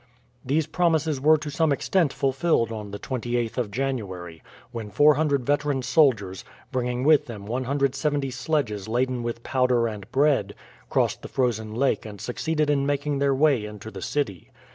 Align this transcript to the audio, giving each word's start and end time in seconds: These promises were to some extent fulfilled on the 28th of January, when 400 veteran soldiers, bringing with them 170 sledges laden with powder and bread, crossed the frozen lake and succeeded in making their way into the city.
These 0.43 0.65
promises 0.65 1.21
were 1.21 1.37
to 1.37 1.51
some 1.51 1.71
extent 1.71 2.11
fulfilled 2.11 2.71
on 2.71 2.89
the 2.89 2.97
28th 2.97 3.59
of 3.59 3.69
January, 3.69 4.41
when 4.71 4.89
400 4.89 5.45
veteran 5.45 5.83
soldiers, 5.83 6.43
bringing 6.71 7.03
with 7.03 7.27
them 7.27 7.45
170 7.45 8.31
sledges 8.31 8.87
laden 8.87 9.21
with 9.21 9.43
powder 9.43 9.85
and 9.87 10.11
bread, 10.11 10.55
crossed 10.89 11.21
the 11.21 11.27
frozen 11.27 11.75
lake 11.75 12.03
and 12.03 12.19
succeeded 12.19 12.67
in 12.67 12.87
making 12.87 13.19
their 13.19 13.35
way 13.35 13.63
into 13.63 13.91
the 13.91 14.01
city. 14.01 14.49